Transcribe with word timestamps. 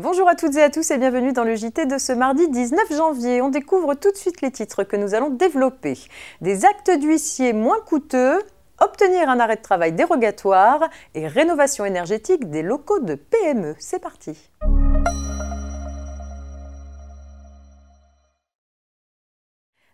Bonjour 0.00 0.28
à 0.28 0.36
toutes 0.36 0.54
et 0.54 0.62
à 0.62 0.70
tous 0.70 0.92
et 0.92 0.98
bienvenue 0.98 1.32
dans 1.32 1.42
le 1.42 1.56
JT 1.56 1.86
de 1.86 1.98
ce 1.98 2.12
mardi 2.12 2.48
19 2.48 2.96
janvier. 2.96 3.42
On 3.42 3.48
découvre 3.48 3.94
tout 3.94 4.12
de 4.12 4.16
suite 4.16 4.42
les 4.42 4.52
titres 4.52 4.84
que 4.84 4.94
nous 4.94 5.12
allons 5.12 5.30
développer. 5.30 5.98
Des 6.40 6.64
actes 6.64 6.92
d'huissier 7.00 7.52
moins 7.52 7.80
coûteux, 7.80 8.38
obtenir 8.80 9.28
un 9.28 9.40
arrêt 9.40 9.56
de 9.56 9.60
travail 9.62 9.90
dérogatoire 9.92 10.88
et 11.16 11.26
rénovation 11.26 11.84
énergétique 11.84 12.48
des 12.48 12.62
locaux 12.62 13.00
de 13.00 13.16
PME. 13.16 13.74
C'est 13.80 13.98
parti. 13.98 14.38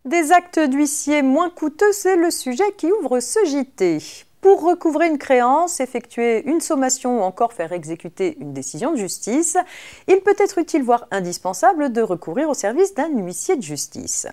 Des 0.05 0.33
actes 0.33 0.61
d'huissier 0.61 1.23
moins 1.23 1.49
coûteux, 1.49 1.93
c'est 1.93 2.17
le 2.17 2.31
sujet 2.31 2.73
qui 2.77 2.93
ouvre 2.93 3.21
ce 3.21 3.43
JT. 3.47 4.27
Pour 4.45 4.63
recouvrer 4.63 5.09
une 5.09 5.17
créance, 5.17 5.81
effectuer 5.81 6.47
une 6.47 6.61
sommation 6.61 7.19
ou 7.19 7.23
encore 7.23 7.55
faire 7.55 7.73
exécuter 7.73 8.37
une 8.41 8.53
décision 8.53 8.93
de 8.93 8.99
justice, 8.99 9.57
il 10.07 10.21
peut 10.21 10.37
être 10.39 10.59
utile, 10.59 10.83
voire 10.83 11.07
indispensable, 11.11 11.91
de 11.95 12.03
recourir 12.03 12.51
au 12.51 12.53
service 12.53 12.93
d'un 12.93 13.09
huissier 13.09 13.57
de 13.57 13.63
justice. 13.63 14.27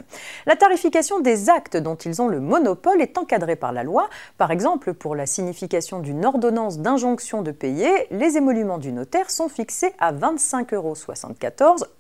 La 0.46 0.58
tarification 0.58 1.22
des 1.22 1.50
actes 1.50 1.78
dont 1.78 1.96
ils 1.96 2.22
ont 2.22 2.28
le 2.28 2.42
monopole 2.42 3.02
est 3.02 3.18
encadrée 3.18 3.56
par 3.56 3.72
la 3.72 3.84
loi. 3.84 4.10
Par 4.38 4.52
exemple, 4.52 4.94
pour 4.94 5.16
la 5.16 5.26
signification 5.26 6.00
d'une 6.00 6.26
ordonnance 6.26 6.80
d'injonction 6.80 7.42
de 7.42 7.52
payer, 7.52 8.08
les 8.12 8.36
émoluments 8.36 8.80
du 8.80 8.92
notaire 8.92 9.32
sont 9.32 9.48
fixés 9.48 9.94
à 9.98 10.12
25,74 10.12 10.74
euros 10.76 10.96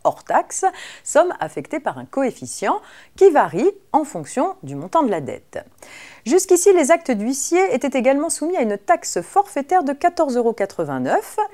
hors 0.03 0.25
taxe, 0.25 0.65
somme 1.05 1.33
affectée 1.39 1.79
par 1.79 1.97
un 1.97 2.03
coefficient 2.03 2.81
qui 3.15 3.29
varie 3.29 3.71
en 3.93 4.03
fonction 4.03 4.55
du 4.63 4.75
montant 4.75 5.03
de 5.03 5.11
la 5.11 5.21
dette. 5.21 5.63
Jusqu'ici, 6.25 6.71
les 6.73 6.91
actes 6.91 7.09
d'huissier 7.09 7.73
étaient 7.73 7.97
également 7.97 8.29
soumis 8.29 8.55
à 8.55 8.61
une 8.61 8.77
taxe 8.77 9.21
forfaitaire 9.21 9.83
de 9.83 9.93
14,89 9.93 10.37
euros. 10.37 10.55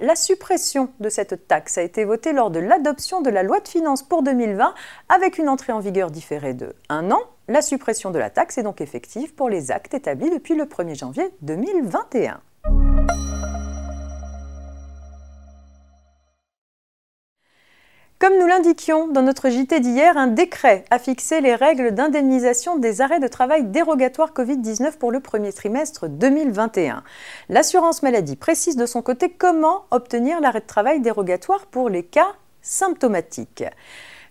La 0.01 0.15
suppression 0.15 0.89
de 0.99 1.07
cette 1.07 1.47
taxe 1.47 1.77
a 1.77 1.81
été 1.81 2.03
votée 2.03 2.33
lors 2.33 2.51
de 2.51 2.59
l'adoption 2.59 3.21
de 3.21 3.29
la 3.29 3.43
loi 3.43 3.61
de 3.61 3.67
finances 3.67 4.03
pour 4.03 4.23
2020 4.23 4.73
avec 5.07 5.37
une 5.37 5.47
entrée 5.47 5.71
en 5.71 5.79
vigueur 5.79 6.11
différée 6.11 6.53
de 6.53 6.75
un 6.89 7.11
an. 7.11 7.21
La 7.47 7.61
suppression 7.61 8.11
de 8.11 8.19
la 8.19 8.29
taxe 8.29 8.57
est 8.57 8.63
donc 8.63 8.81
effective 8.81 9.33
pour 9.33 9.47
les 9.47 9.71
actes 9.71 9.93
établis 9.93 10.29
depuis 10.29 10.55
le 10.55 10.65
1er 10.65 10.95
janvier 10.95 11.29
2021. 11.43 12.41
Comme 18.27 18.39
nous 18.39 18.47
l'indiquions 18.47 19.07
dans 19.07 19.21
notre 19.21 19.49
JT 19.49 19.79
d'hier, 19.79 20.17
un 20.17 20.27
décret 20.27 20.83
a 20.89 20.99
fixé 20.99 21.39
les 21.39 21.55
règles 21.55 21.93
d'indemnisation 21.93 22.75
des 22.77 22.99
arrêts 22.99 23.21
de 23.21 23.27
travail 23.29 23.63
dérogatoires 23.63 24.33
Covid-19 24.33 24.97
pour 24.97 25.13
le 25.13 25.21
premier 25.21 25.53
trimestre 25.53 26.09
2021. 26.09 27.03
L'assurance 27.47 28.03
maladie 28.03 28.35
précise 28.35 28.75
de 28.75 28.85
son 28.85 29.01
côté 29.01 29.29
comment 29.29 29.85
obtenir 29.91 30.41
l'arrêt 30.41 30.59
de 30.59 30.65
travail 30.65 30.99
dérogatoire 30.99 31.67
pour 31.67 31.87
les 31.87 32.03
cas 32.03 32.33
symptomatiques. 32.61 33.63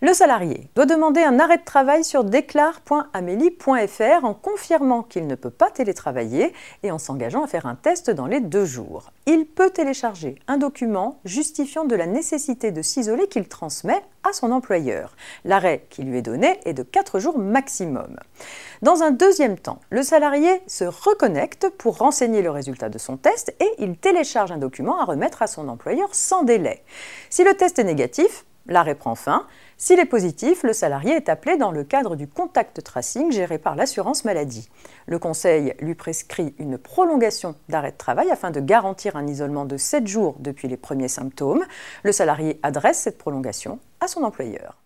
Le 0.02 0.12
salarié 0.12 0.68
doit 0.74 0.84
demander 0.84 1.22
un 1.22 1.40
arrêt 1.40 1.56
de 1.56 1.64
travail 1.64 2.04
sur 2.04 2.22
déclare.amélie.fr 2.22 4.24
en 4.24 4.34
confirmant 4.34 5.02
qu'il 5.02 5.26
ne 5.26 5.34
peut 5.34 5.48
pas 5.48 5.70
télétravailler 5.70 6.52
et 6.82 6.90
en 6.90 6.98
s'engageant 6.98 7.42
à 7.42 7.46
faire 7.46 7.64
un 7.64 7.76
test 7.76 8.10
dans 8.10 8.26
les 8.26 8.40
deux 8.40 8.66
jours. 8.66 9.10
Il 9.24 9.46
peut 9.46 9.70
télécharger 9.70 10.34
un 10.48 10.58
document 10.58 11.18
justifiant 11.24 11.86
de 11.86 11.96
la 11.96 12.04
nécessité 12.04 12.72
de 12.72 12.82
s'isoler 12.82 13.26
qu'il 13.28 13.48
transmet 13.48 14.02
à 14.22 14.34
son 14.34 14.52
employeur. 14.52 15.16
L'arrêt 15.46 15.86
qui 15.88 16.02
lui 16.02 16.18
est 16.18 16.22
donné 16.22 16.60
est 16.66 16.74
de 16.74 16.82
4 16.82 17.18
jours 17.18 17.38
maximum. 17.38 18.18
Dans 18.82 19.02
un 19.02 19.12
deuxième 19.12 19.58
temps, 19.58 19.80
le 19.88 20.02
salarié 20.02 20.60
se 20.66 20.84
reconnecte 20.84 21.70
pour 21.70 21.96
renseigner 21.96 22.42
le 22.42 22.50
résultat 22.50 22.90
de 22.90 22.98
son 22.98 23.16
test 23.16 23.56
et 23.60 23.70
il 23.78 23.96
télécharge 23.96 24.52
un 24.52 24.58
document 24.58 25.00
à 25.00 25.06
remettre 25.06 25.40
à 25.40 25.46
son 25.46 25.68
employeur 25.68 26.14
sans 26.14 26.42
délai. 26.42 26.82
Si 27.30 27.44
le 27.44 27.54
test 27.54 27.78
est 27.78 27.84
négatif, 27.84 28.44
l'arrêt 28.68 28.94
prend 28.94 29.14
fin. 29.14 29.46
S'il 29.76 29.98
est 30.00 30.06
positif, 30.06 30.62
le 30.62 30.72
salarié 30.72 31.12
est 31.12 31.28
appelé 31.28 31.56
dans 31.56 31.70
le 31.70 31.84
cadre 31.84 32.16
du 32.16 32.26
contact 32.26 32.82
tracing 32.82 33.30
géré 33.30 33.58
par 33.58 33.76
l'assurance 33.76 34.24
maladie. 34.24 34.68
Le 35.06 35.18
conseil 35.18 35.74
lui 35.80 35.94
prescrit 35.94 36.54
une 36.58 36.78
prolongation 36.78 37.54
d'arrêt 37.68 37.92
de 37.92 37.96
travail 37.96 38.30
afin 38.30 38.50
de 38.50 38.60
garantir 38.60 39.16
un 39.16 39.26
isolement 39.26 39.64
de 39.64 39.76
7 39.76 40.06
jours 40.06 40.36
depuis 40.38 40.68
les 40.68 40.76
premiers 40.76 41.08
symptômes. 41.08 41.64
Le 42.02 42.12
salarié 42.12 42.58
adresse 42.62 42.98
cette 42.98 43.18
prolongation 43.18 43.78
à 44.00 44.08
son 44.08 44.22
employeur. 44.24 44.76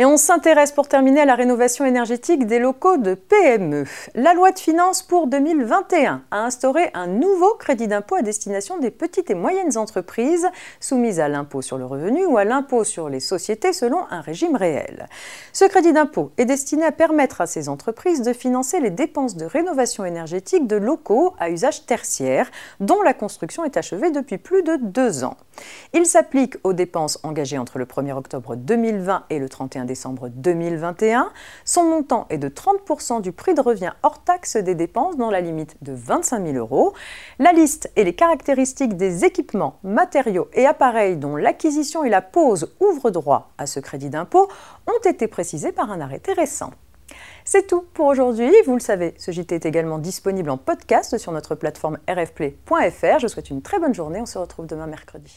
Et 0.00 0.04
on 0.04 0.16
s'intéresse 0.16 0.70
pour 0.70 0.86
terminer 0.86 1.22
à 1.22 1.24
la 1.24 1.34
rénovation 1.34 1.84
énergétique 1.84 2.46
des 2.46 2.60
locaux 2.60 2.98
de 2.98 3.14
PME. 3.14 3.82
La 4.14 4.32
loi 4.32 4.52
de 4.52 4.58
finances 4.60 5.02
pour 5.02 5.26
2021 5.26 6.22
a 6.30 6.36
instauré 6.36 6.90
un 6.94 7.08
nouveau 7.08 7.54
crédit 7.54 7.88
d'impôt 7.88 8.14
à 8.14 8.22
destination 8.22 8.78
des 8.78 8.92
petites 8.92 9.28
et 9.28 9.34
moyennes 9.34 9.76
entreprises 9.76 10.46
soumises 10.78 11.18
à 11.18 11.26
l'impôt 11.26 11.62
sur 11.62 11.78
le 11.78 11.84
revenu 11.84 12.24
ou 12.26 12.38
à 12.38 12.44
l'impôt 12.44 12.84
sur 12.84 13.08
les 13.08 13.18
sociétés 13.18 13.72
selon 13.72 13.98
un 14.10 14.20
régime 14.20 14.54
réel. 14.54 15.08
Ce 15.52 15.64
crédit 15.64 15.92
d'impôt 15.92 16.30
est 16.38 16.44
destiné 16.44 16.84
à 16.84 16.92
permettre 16.92 17.40
à 17.40 17.48
ces 17.48 17.68
entreprises 17.68 18.22
de 18.22 18.32
financer 18.32 18.78
les 18.78 18.90
dépenses 18.90 19.34
de 19.34 19.46
rénovation 19.46 20.04
énergétique 20.04 20.68
de 20.68 20.76
locaux 20.76 21.34
à 21.40 21.50
usage 21.50 21.86
tertiaire 21.86 22.52
dont 22.78 23.02
la 23.02 23.14
construction 23.14 23.64
est 23.64 23.76
achevée 23.76 24.12
depuis 24.12 24.38
plus 24.38 24.62
de 24.62 24.76
deux 24.76 25.24
ans. 25.24 25.36
Il 25.92 26.06
s'applique 26.06 26.54
aux 26.62 26.72
dépenses 26.72 27.18
engagées 27.24 27.58
entre 27.58 27.78
le 27.78 27.84
1er 27.84 28.12
octobre 28.12 28.54
2020 28.54 29.24
et 29.30 29.40
le 29.40 29.48
31 29.48 29.87
décembre 29.88 30.28
2021. 30.28 31.32
Son 31.64 31.82
montant 31.82 32.26
est 32.30 32.38
de 32.38 32.48
30% 32.48 33.20
du 33.20 33.32
prix 33.32 33.54
de 33.54 33.60
revient 33.60 33.92
hors 34.04 34.22
taxe 34.22 34.56
des 34.56 34.76
dépenses 34.76 35.16
dans 35.16 35.30
la 35.30 35.40
limite 35.40 35.76
de 35.82 35.92
25 35.92 36.46
000 36.46 36.56
euros. 36.56 36.94
La 37.40 37.52
liste 37.52 37.90
et 37.96 38.04
les 38.04 38.14
caractéristiques 38.14 38.96
des 38.96 39.24
équipements, 39.24 39.80
matériaux 39.82 40.48
et 40.52 40.66
appareils 40.66 41.16
dont 41.16 41.34
l'acquisition 41.34 42.04
et 42.04 42.08
la 42.08 42.22
pose 42.22 42.72
ouvrent 42.78 43.10
droit 43.10 43.50
à 43.58 43.66
ce 43.66 43.80
crédit 43.80 44.10
d'impôt 44.10 44.48
ont 44.86 45.08
été 45.10 45.26
précisées 45.26 45.72
par 45.72 45.90
un 45.90 46.00
arrêté 46.00 46.32
récent. 46.32 46.70
C'est 47.44 47.66
tout 47.66 47.84
pour 47.94 48.06
aujourd'hui. 48.06 48.52
Vous 48.66 48.74
le 48.74 48.80
savez, 48.80 49.14
ce 49.16 49.30
JT 49.30 49.54
est 49.54 49.66
également 49.66 49.98
disponible 49.98 50.50
en 50.50 50.58
podcast 50.58 51.16
sur 51.16 51.32
notre 51.32 51.54
plateforme 51.54 51.98
rfplay.fr. 52.08 53.18
Je 53.18 53.22
vous 53.22 53.28
souhaite 53.28 53.50
une 53.50 53.62
très 53.62 53.78
bonne 53.78 53.94
journée. 53.94 54.20
On 54.20 54.26
se 54.26 54.38
retrouve 54.38 54.66
demain 54.66 54.86
mercredi. 54.86 55.34